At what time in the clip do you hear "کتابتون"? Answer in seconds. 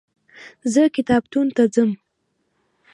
0.95-1.47